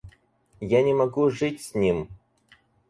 [0.71, 2.09] Я не могу жить с ним.